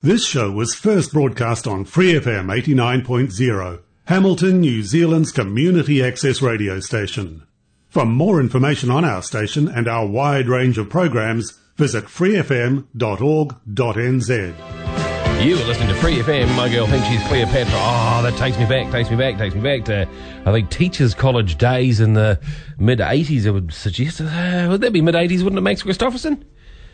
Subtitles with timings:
[0.00, 6.78] This show was first broadcast on Free FM 89.0, Hamilton, New Zealand's community access radio
[6.78, 7.42] station.
[7.88, 12.84] For more information on our station and our wide range of programs, visit freefm.org.nz.
[15.44, 16.56] You are listening to Free FM.
[16.56, 17.74] My girl thinks she's Cleopatra.
[17.74, 20.08] Oh, that takes me back, takes me back, takes me back to,
[20.46, 22.38] I think, Teachers College days in the
[22.78, 24.20] mid 80s, I would suggest.
[24.20, 26.44] Uh, would that be mid 80s, wouldn't it, Max Christoffersen?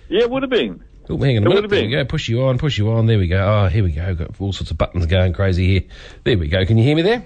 [0.09, 0.83] Yeah, it would have been.
[1.11, 1.69] Oh, hang on a minute.
[1.69, 2.05] There we go.
[2.05, 3.07] Push you on, push you on.
[3.07, 3.65] There we go.
[3.65, 4.15] Oh, here we go.
[4.15, 5.83] Got all sorts of buttons going crazy here.
[6.25, 6.65] There we go.
[6.65, 7.25] Can you hear me there?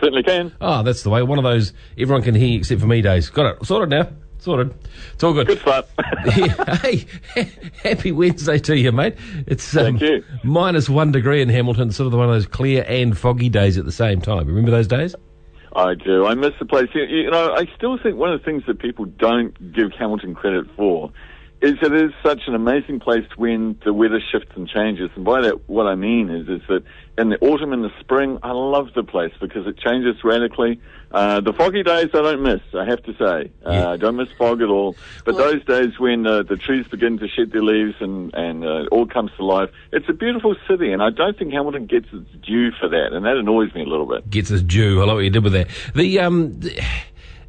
[0.00, 0.52] Certainly can.
[0.60, 1.22] Oh, that's the way.
[1.22, 3.30] One of those everyone can hear except for me days.
[3.30, 3.66] Got it.
[3.66, 4.08] Sorted now.
[4.38, 4.74] Sorted.
[5.14, 5.46] It's all good.
[5.46, 5.86] Good start.
[6.36, 7.06] Yeah, hey,
[7.82, 9.14] happy Wednesday to you, mate.
[9.46, 10.24] It's um, Thank you.
[10.42, 13.84] minus one degree in Hamilton, sort of one of those clear and foggy days at
[13.84, 14.46] the same time.
[14.48, 15.14] Remember those days?
[15.74, 16.26] I do.
[16.26, 16.88] I miss the place.
[16.94, 20.66] You know, I still think one of the things that people don't give Hamilton credit
[20.76, 21.12] for
[21.62, 25.10] is it is such an amazing place when the weather shifts and changes.
[25.16, 26.82] And by that, what I mean is, is that
[27.16, 30.78] in the autumn and the spring, I love the place because it changes radically.
[31.10, 33.50] Uh, the foggy days I don't miss, I have to say.
[33.64, 33.88] Uh, Yeah.
[33.90, 34.96] I don't miss fog at all.
[35.24, 38.62] But Well- those days when uh, the trees begin to shed their leaves and, and
[38.64, 40.92] uh, it all comes to life, it's a beautiful city.
[40.92, 43.12] And I don't think Hamilton gets its due for that.
[43.14, 44.28] And that annoys me a little bit.
[44.28, 45.00] Gets its due.
[45.00, 45.68] I like what you did with that.
[45.94, 46.82] The um, th-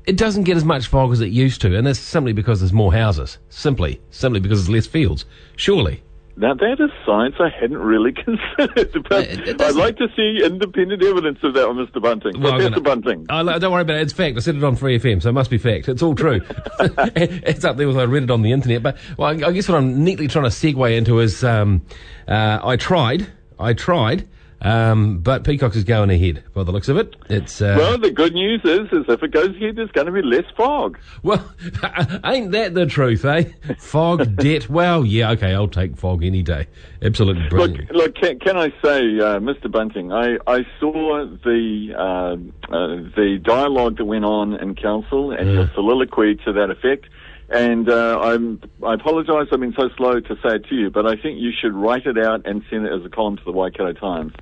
[0.07, 2.73] it doesn't get as much fog as it used to, and that's simply because there's
[2.73, 3.37] more houses.
[3.49, 5.25] Simply, simply because there's less fields.
[5.57, 6.01] Surely.
[6.39, 10.41] Now that is science I hadn't really considered, but it- it I'd like to see
[10.45, 11.99] independent evidence of that, Mr.
[11.99, 12.39] Bunting.
[12.39, 13.25] Well, Professor gonna- Bunting.
[13.27, 14.01] No, don't worry about it.
[14.03, 14.37] It's fact.
[14.37, 15.89] I said it on Free FM, so it must be fact.
[15.89, 16.41] It's all true.
[16.79, 18.83] it's up there with I read it on the internet.
[18.83, 21.81] But well, I I guess what I'm neatly trying to segue into is um,
[22.27, 23.25] uh, I tried,
[23.59, 24.27] I tried,
[24.61, 27.15] um, but Peacocke is going ahead by the looks of it.
[27.29, 30.11] It's uh, well, the good news is, is if it goes ahead, there's going to
[30.11, 30.97] be less fog.
[31.21, 31.53] well,
[32.25, 33.45] ain't that the truth, eh?
[33.77, 34.69] Fog, debt.
[34.69, 36.67] Well, yeah, okay, I'll take fog any day.
[37.01, 37.91] Absolutely Look, brilliant.
[37.91, 38.15] look.
[38.15, 39.71] Can, can I say, uh, Mr.
[39.71, 40.11] Bunting?
[40.11, 45.69] I, I saw the uh, uh, the dialogue that went on in council and your
[45.75, 47.05] soliloquy to that effect.
[47.49, 49.47] And uh, I'm, I apologise.
[49.53, 52.05] I've been so slow to say it to you, but I think you should write
[52.05, 54.33] it out and send it as a column to the Waikato Times.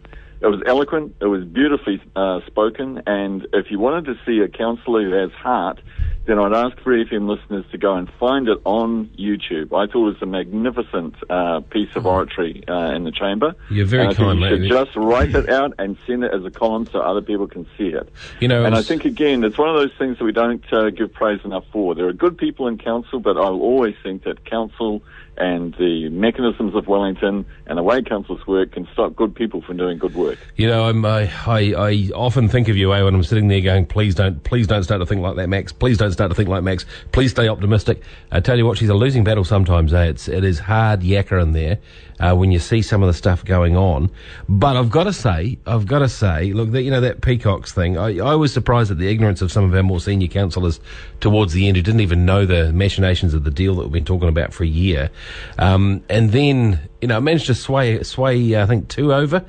[0.45, 1.15] It was eloquent.
[1.19, 3.01] It was beautifully uh, spoken.
[3.07, 5.81] And if you wanted to see a councillor who has heart,
[6.27, 9.67] then I'd ask Free FM listeners to go and find it on YouTube.
[9.67, 13.55] I thought it was a magnificent uh, piece of oratory uh, in the chamber.
[13.71, 16.51] You're very and kind, you should just write it out and send it as a
[16.51, 18.07] column so other people can see it.
[18.39, 20.91] You know, and I think again, it's one of those things that we don't uh,
[20.91, 21.95] give praise enough for.
[21.95, 25.01] There are good people in council, but I always think that council
[25.37, 29.77] and the mechanisms of Wellington and the way councils work can stop good people from
[29.77, 30.39] doing good work.
[30.55, 33.85] You know, I, I, I often think of you, eh, when I'm sitting there going,
[33.85, 35.71] please don't, please don't start to think like that, Max.
[35.71, 36.85] Please don't start to think like Max.
[37.11, 38.01] Please stay optimistic.
[38.31, 40.05] I tell you what, she's a losing battle sometimes, eh?
[40.05, 41.79] It's, it is hard yakka in there,
[42.19, 44.09] uh, when you see some of the stuff going on.
[44.47, 47.73] But I've got to say, I've got to say, look, that, you know, that Peacocks
[47.73, 50.79] thing, I, I was surprised at the ignorance of some of our more senior councillors
[51.19, 54.05] towards the end who didn't even know the machinations of the deal that we've been
[54.05, 55.09] talking about for a year.
[55.57, 59.45] Um, and then, you know, I managed to sway, sway, uh, I think, two over.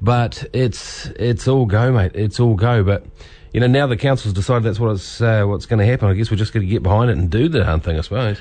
[0.00, 2.12] But it's it's all go, mate.
[2.14, 2.84] It's all go.
[2.84, 3.04] But
[3.52, 6.08] you know, now the council's decided that's what's uh, what's going to happen.
[6.08, 8.02] I guess we're just going to get behind it and do the darn thing, I
[8.02, 8.40] suppose.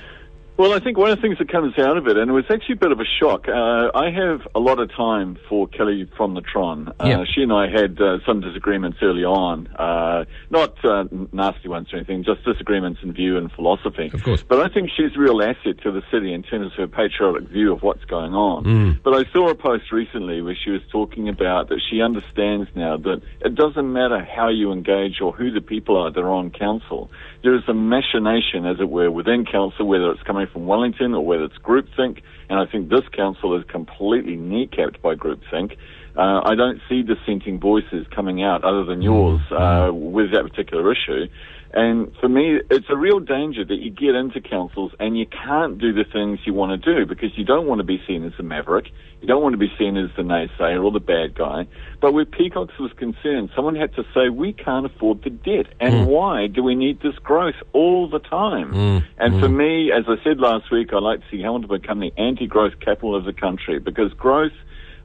[0.57, 2.45] Well, I think one of the things that comes out of it, and it was
[2.49, 3.47] actually a bit of a shock.
[3.47, 6.89] Uh, I have a lot of time for Kelly from the Tron.
[6.99, 7.23] Uh, Yeah.
[7.25, 11.97] She and I had uh, some disagreements early on, uh, not uh, nasty ones or
[11.97, 14.09] anything, just disagreements in view and philosophy.
[14.11, 14.41] Of course.
[14.41, 17.49] But I think she's a real asset to the city in terms of her patriotic
[17.49, 18.63] view of what's going on.
[18.65, 19.03] Mm.
[19.03, 22.97] But I saw a post recently where she was talking about that she understands now
[22.97, 26.49] that it doesn't matter how you engage or who the people are that are on
[26.49, 27.11] council.
[27.43, 31.25] There is a machination, as it were, within council, whether it's coming from Wellington or
[31.25, 32.21] whether it's groupthink.
[32.49, 35.77] And I think this council is completely kneecapped by groupthink.
[36.15, 40.91] Uh, I don't see dissenting voices coming out other than yours uh, with that particular
[40.91, 41.27] issue.
[41.73, 45.77] And for me, it's a real danger that you get into councils and you can't
[45.77, 48.33] do the things you want to do because you don't want to be seen as
[48.39, 48.87] a maverick.
[49.21, 51.67] You don't want to be seen as the naysayer or the bad guy.
[51.99, 55.65] But where Peacocks was concerned, someone had to say, we can't afford the debt.
[55.79, 56.05] And hmm.
[56.05, 58.69] why do we need this growth all the time?
[58.69, 58.97] Hmm.
[59.17, 59.39] And hmm.
[59.39, 62.79] for me, as I said last week, I like to see Hamilton become the anti-growth
[62.79, 64.53] capital of the country because growth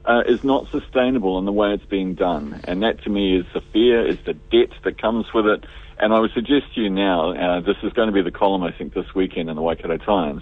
[0.05, 2.61] uh, is not sustainable in the way it's being done.
[2.65, 5.65] And that to me is the fear, is the debt that comes with it.
[5.99, 8.63] And I would suggest to you now, uh, this is going to be the column
[8.63, 10.41] I think this weekend in the Waikato Times,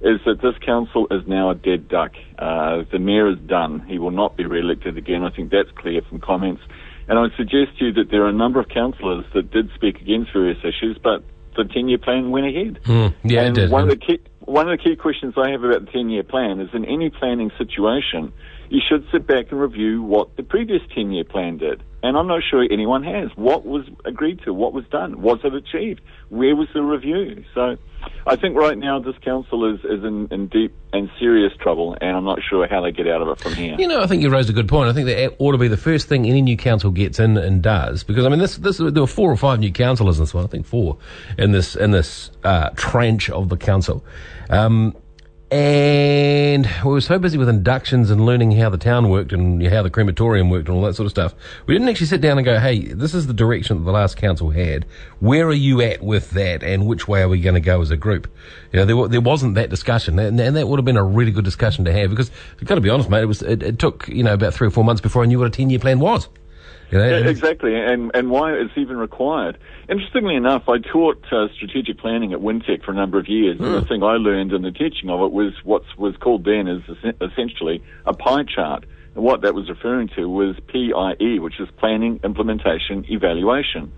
[0.00, 2.12] is that this council is now a dead duck.
[2.38, 3.84] Uh, the mayor is done.
[3.88, 5.22] He will not be re-elected again.
[5.24, 6.62] I think that's clear from comments.
[7.08, 9.70] And I would suggest to you that there are a number of councillors that did
[9.74, 11.24] speak against various issues, but
[11.56, 12.80] the 10-year plan went ahead.
[12.84, 13.70] Mm, yeah, it did.
[13.70, 16.22] One of the key, one of the key questions I have about the 10 year
[16.22, 18.32] plan is in any planning situation,
[18.72, 21.82] you should sit back and review what the previous 10 year plan did.
[22.02, 23.28] And I'm not sure anyone has.
[23.36, 24.54] What was agreed to?
[24.54, 25.20] What was done?
[25.20, 26.00] Was it achieved?
[26.30, 27.44] Where was the review?
[27.54, 27.76] So
[28.26, 32.16] I think right now this council is, is in, in deep and serious trouble, and
[32.16, 33.76] I'm not sure how they get out of it from here.
[33.78, 34.88] You know, I think you raised a good point.
[34.88, 37.62] I think that ought to be the first thing any new council gets in and
[37.62, 40.32] does, because I mean, this, this there were four or five new councillors in this
[40.32, 40.44] one.
[40.44, 40.96] I think four
[41.36, 44.02] in this in this uh, tranche of the council.
[44.48, 44.96] Um,
[45.52, 49.82] and we were so busy with inductions and learning how the town worked and how
[49.82, 51.34] the crematorium worked and all that sort of stuff.
[51.66, 54.16] We didn't actually sit down and go, hey, this is the direction that the last
[54.16, 54.86] council had.
[55.20, 57.90] Where are you at with that and which way are we going to go as
[57.90, 58.28] a group?
[58.72, 61.32] You know, there, there wasn't that discussion and, and that would have been a really
[61.32, 63.78] good discussion to have because you've got to be honest, mate, it was, it, it
[63.78, 65.78] took, you know, about three or four months before I knew what a 10 year
[65.78, 66.28] plan was.
[66.92, 69.56] Yeah, exactly, and and why it's even required.
[69.88, 73.64] Interestingly enough, I taught uh, strategic planning at Wintec for a number of years, mm.
[73.64, 73.88] and the hmm.
[73.88, 76.82] thing I learned in the teaching of it was what was called then as
[77.20, 78.84] essentially a pie chart.
[79.14, 83.92] And what that was referring to was PIE, which is planning, implementation, evaluation.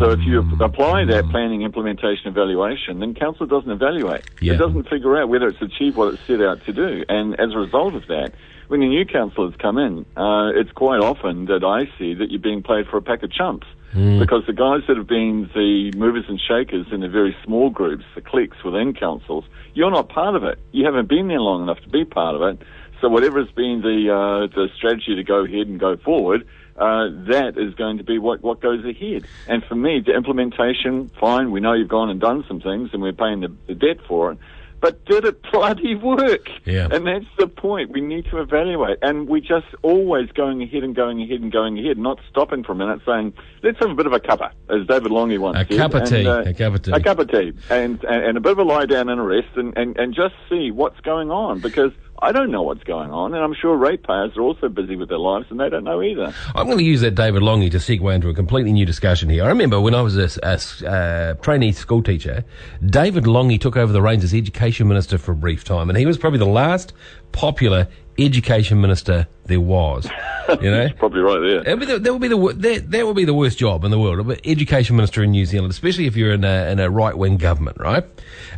[0.00, 0.60] So if you hmm.
[0.60, 4.22] apply that planning, implementation, evaluation, then council doesn't evaluate.
[4.40, 4.54] Yeah.
[4.54, 7.04] It doesn't figure out whether it's achieved what it set out to do.
[7.08, 8.32] And as a result of that,
[8.68, 12.40] when the new councillors come in, uh, it's quite often that I see that you're
[12.40, 13.66] being played for a pack of chumps.
[13.94, 14.18] Mm.
[14.18, 18.04] Because the guys that have been the movers and shakers in the very small groups,
[18.14, 20.58] the cliques within councils, you're not part of it.
[20.72, 22.66] You haven't been there long enough to be part of it.
[23.00, 26.46] So whatever has been the uh, the strategy to go ahead and go forward,
[26.76, 29.26] uh, that is going to be what, what goes ahead.
[29.46, 33.02] And for me, the implementation, fine, we know you've gone and done some things and
[33.02, 34.38] we're paying the, the debt for it
[34.80, 36.48] but did it bloody work?
[36.64, 36.88] Yeah.
[36.90, 37.90] And that's the point.
[37.90, 38.98] We need to evaluate.
[39.02, 42.72] And we're just always going ahead and going ahead and going ahead, not stopping for
[42.72, 43.32] a minute saying,
[43.62, 45.78] let's have a bit of a cuppa, as David Lange once a said.
[45.78, 46.26] Cup of tea.
[46.26, 46.92] Uh, a cup of tea.
[46.92, 47.52] A cup of tea.
[47.70, 50.14] And, and, and a bit of a lie down and a rest and, and, and
[50.14, 53.76] just see what's going on because I don't know what's going on, and I'm sure
[53.76, 56.34] ratepayers are also busy with their lives, and they don't know either.
[56.54, 59.44] I'm going to use that David Lange to segue into a completely new discussion here.
[59.44, 62.44] I remember when I was a, a uh, trainee school teacher,
[62.84, 66.06] David Lange took over the reins as education minister for a brief time, and he
[66.06, 66.94] was probably the last
[67.32, 70.08] popular education minister there was.
[70.62, 71.74] You know, probably right there.
[71.74, 74.30] That, that would be the that, that would be the worst job in the world,
[74.44, 77.78] education minister in New Zealand, especially if you're in a in a right wing government,
[77.80, 78.04] right?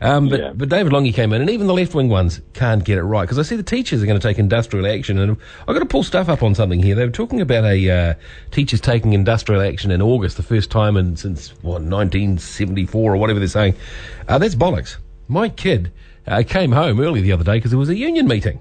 [0.02, 0.52] Um, but yeah.
[0.54, 3.22] but David Lange came in, and even the left wing ones can't get it right
[3.22, 5.86] because I see the teachers are going to take industrial action, and I've got to
[5.86, 6.94] pull stuff up on something here.
[6.94, 8.14] They were talking about a uh,
[8.50, 13.38] teachers taking industrial action in August, the first time in since what 1974 or whatever
[13.38, 13.76] they're saying.
[14.28, 14.98] Uh, that's bollocks.
[15.26, 15.90] My kid
[16.26, 18.60] uh, came home early the other day because there was a union meeting.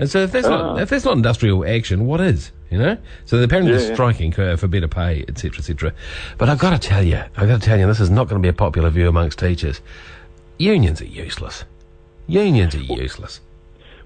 [0.00, 0.76] And so if that's not ah.
[0.76, 2.52] if that's not industrial action, what is?
[2.70, 2.96] You know.
[3.26, 5.92] So apparently yeah, they're striking for, for better pay, etc., etc.
[6.38, 8.40] But I've got to tell you, I've got to tell you, this is not going
[8.40, 9.82] to be a popular view amongst teachers.
[10.56, 11.64] Unions are useless.
[12.26, 13.42] Unions are useless.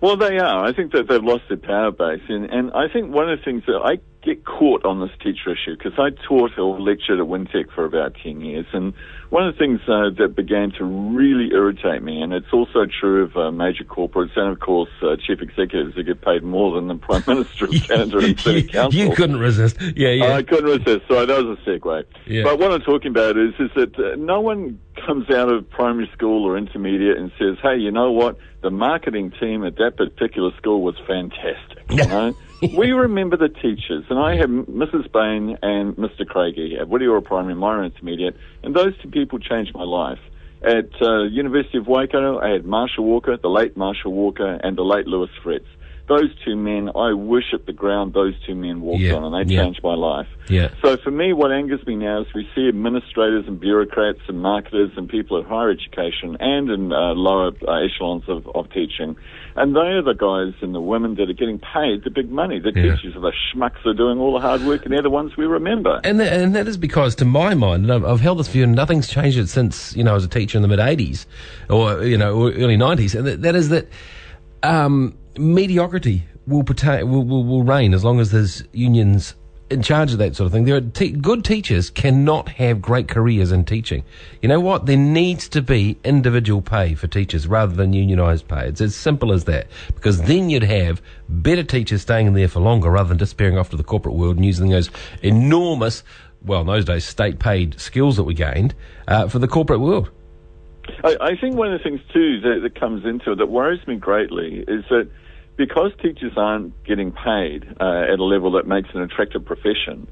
[0.00, 0.64] Well, they are.
[0.64, 3.44] I think that they've lost their power base, and and I think one of the
[3.44, 7.26] things that I get caught on this teacher issue because I taught or lectured at
[7.26, 8.66] Wintec for about 10 years.
[8.72, 8.94] And
[9.34, 13.24] one of the things uh, that began to really irritate me, and it's also true
[13.24, 16.86] of uh, major corporates and, of course, uh, chief executives who get paid more than
[16.86, 19.00] the Prime Minister of Canada and City Council.
[19.00, 19.76] You couldn't resist.
[19.96, 20.36] Yeah, yeah.
[20.36, 21.08] I couldn't resist.
[21.08, 22.04] Sorry, that was a segue.
[22.26, 22.44] Yeah.
[22.44, 26.08] But what I'm talking about is, is that uh, no one comes out of primary
[26.16, 28.38] school or intermediate and says, hey, you know what?
[28.62, 31.82] The marketing team at that particular school was fantastic.
[31.90, 32.36] You know?
[32.76, 35.10] we remember the teachers, and I have Mrs.
[35.12, 36.26] Bain and Mr.
[36.26, 40.18] Craigie at Whitiora Primary, Maeroa Intermediate, and those two people changed my life.
[40.62, 44.82] At uh, University of Waikato, I had Marshall Walker, the late Marshall Walker, and the
[44.82, 45.66] late Lewis Fritz
[46.06, 49.54] those two men, I worship the ground those two men walked yeah, on, and they
[49.54, 49.62] yeah.
[49.62, 50.26] changed my life.
[50.50, 50.68] Yeah.
[50.82, 54.90] So for me, what angers me now is we see administrators and bureaucrats and marketers
[54.96, 59.16] and people at higher education and in uh, lower uh, echelons of, of teaching,
[59.56, 62.58] and they are the guys and the women that are getting paid the big money.
[62.58, 62.96] The yeah.
[62.96, 65.38] teachers are the schmucks that are doing all the hard work, and they're the ones
[65.38, 66.02] we remember.
[66.04, 69.08] And and that is because, to my mind, I've, I've held this view, and nothing's
[69.08, 71.24] changed it since you know I was a teacher in the mid '80s
[71.70, 73.88] or you know early '90s, and that, that is that.
[74.62, 79.34] Um, mediocrity will, pertain, will, will, will reign as long as there's unions
[79.70, 80.64] in charge of that sort of thing.
[80.64, 84.04] There are te- good teachers cannot have great careers in teaching.
[84.42, 84.86] You know what?
[84.86, 88.68] There needs to be individual pay for teachers rather than unionised pay.
[88.68, 89.66] It's as simple as that.
[89.94, 93.70] Because then you'd have better teachers staying in there for longer rather than disappearing off
[93.70, 94.90] to the corporate world and using those
[95.22, 96.04] enormous,
[96.44, 98.74] well, in those days, state paid skills that we gained
[99.08, 100.10] uh, for the corporate world.
[101.02, 103.86] I, I, think one of the things too that, that comes into it that worries
[103.86, 105.08] me greatly is that
[105.56, 110.08] because teachers aren't getting paid uh, at a level that makes an attractive profession,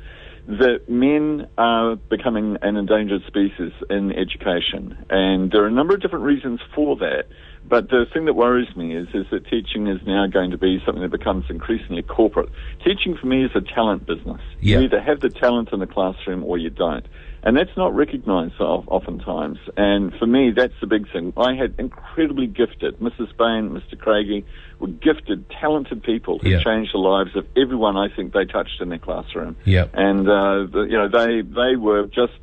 [0.47, 6.03] that men are becoming an endangered species in education, and there are a number of
[6.03, 7.27] different reasons for that.
[7.65, 10.83] But the thing that worries me is, is that teaching is now going to be
[10.85, 12.49] something that becomes increasingly corporate.
[12.85, 14.41] Teaching for me is a talent business.
[14.61, 14.79] Yeah.
[14.79, 17.07] You either have the talent in the classroom or you don't.
[17.45, 19.59] And that's not recognized oftentimes.
[19.77, 21.33] And for me, that's the big thing.
[21.37, 23.37] I had incredibly gifted, Mrs.
[23.37, 23.99] Bain, Mr.
[23.99, 24.45] Craigie,
[24.79, 26.63] were gifted, talented people who Yeah.
[26.63, 29.57] changed the lives of everyone I think they touched in their classroom.
[29.65, 29.87] Yeah.
[29.93, 32.35] And, uh, the, you know, they, they were just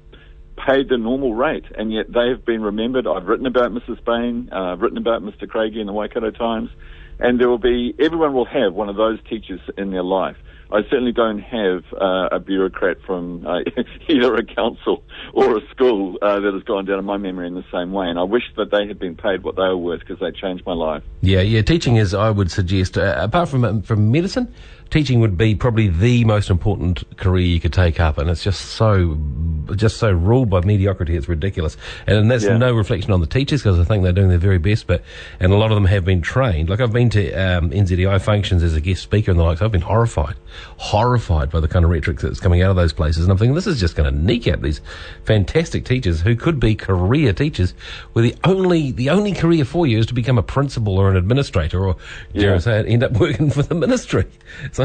[0.58, 3.08] paid the normal rate, and yet they have been remembered.
[3.08, 4.04] I've written about Mrs.
[4.04, 5.48] Bain, uh, I've written about Mr.
[5.48, 6.70] Craigie in the Waikato Times,
[7.20, 10.36] and there will be, everyone will have one of those teachers in their life.
[10.72, 13.60] I certainly don't have uh, a bureaucrat from uh,
[14.08, 17.56] either a council or a school uh, that has gone down in my memory in
[17.56, 20.02] the same way, and I wish that they had been paid what they were worth
[20.02, 21.04] because they changed my life.
[21.22, 21.64] Yeah, yeah.
[21.64, 24.54] Teaching is, I would suggest, uh, apart from from medicine,
[24.90, 28.62] teaching would be probably the most important career you could take up, and it's just
[28.72, 29.18] so,
[29.76, 31.16] just so ruled by mediocrity.
[31.16, 31.78] It's ridiculous,
[32.08, 32.58] and that's Yeah.
[32.58, 34.88] no reflection on the teachers because I think they're doing their very best.
[34.88, 35.04] But
[35.40, 36.70] and a lot of them have been trained.
[36.70, 39.62] Like I've been to um, NZEI functions as a guest speaker and the likes.
[39.62, 40.36] I've been horrified,
[40.78, 43.56] horrified by the kind of rhetoric that's coming out of those places, and I'm thinking
[43.56, 44.82] this is just going to out these
[45.26, 47.74] fantastic teachers who could be career teachers,
[48.14, 51.18] where the only the only career for you is to become a principal or an
[51.18, 51.96] administrator, or
[52.34, 54.26] dare I say it, end up working for the ministry.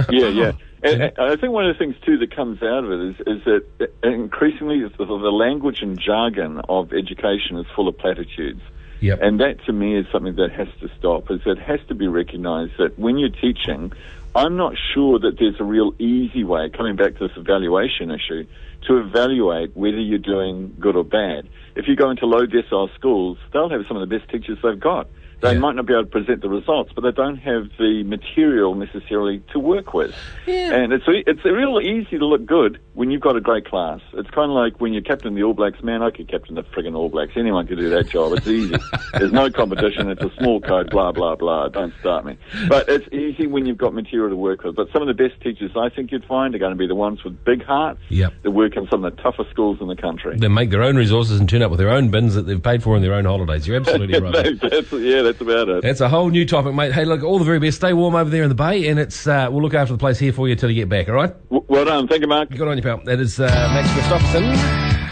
[0.03, 0.53] So, Yeah, yeah.
[0.85, 3.15] And, and I think one of the things too that comes out of it is,
[3.27, 8.61] is that increasingly the, the language and jargon of education is full of platitudes.
[9.01, 9.19] Yep.
[9.23, 12.07] And that to me is something that has to stop, is it has to be
[12.07, 13.95] recognized that when you're teaching,
[14.35, 18.47] I'm not sure that there's a real easy way, coming back to this evaluation issue,
[18.87, 21.49] to evaluate whether you're doing good or bad.
[21.77, 24.79] If you go into low decile schools, they'll have some of the best teachers they've
[24.79, 25.09] got.
[25.45, 25.59] They Yeah.
[25.59, 29.43] might not be able to present the results, but they don't have the material necessarily
[29.53, 30.15] to work with.
[30.47, 30.75] Yeah.
[30.75, 34.01] And it's it's real easy to look good when you've got a great class.
[34.15, 35.83] It's kind of like when you're captain the All Blacks.
[35.83, 37.33] Man, I could captain the friggin' All Blacks.
[37.37, 38.33] Anyone could do that job.
[38.33, 38.77] It's easy.
[39.13, 40.09] There's no competition.
[40.11, 40.91] It's a small code.
[40.91, 41.69] Blah blah blah.
[41.69, 42.37] Don't start me.
[42.69, 44.77] But it's easy when you've got material to work with.
[44.77, 46.95] But some of the best teachers I think you'd find are going to be the
[46.95, 48.01] ones with big hearts.
[48.09, 48.33] Yep.
[48.43, 50.37] That work in some of the toughest schools in the country.
[50.39, 52.83] They make their own resources and turn up with their own bins that they've paid
[52.83, 53.67] for on their own holidays.
[53.67, 54.61] You're absolutely right.
[54.61, 55.83] that's, yeah, that's about it.
[55.83, 56.93] That's a whole new topic, mate.
[56.93, 57.79] Hey, look, all the very best.
[57.79, 60.19] Stay warm over there in the bay, and it's uh, we'll look after the place
[60.19, 61.09] here for you till you get back.
[61.09, 61.35] All right?
[61.51, 62.07] W- well done.
[62.07, 62.51] Thank you, Mark.
[62.51, 62.99] Good on you, pal.
[63.05, 64.57] That is uh, Max Christoffersen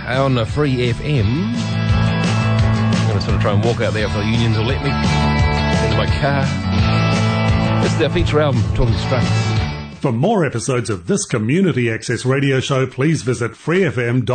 [0.07, 1.25] on Free FM.
[1.25, 4.85] I'm going to sort of try and walk out there if the unions will let
[4.85, 6.45] me into my car.
[7.83, 9.27] This is their feature album, Talking Straight.
[10.01, 14.27] For more episodes of this community access radio show, please visit freefm.org.nz.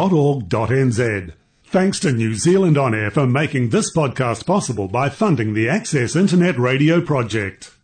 [1.63, 6.15] Thanks to New Zealand On Air for making this podcast possible by funding the Access
[6.15, 7.76] Internet Radio Project.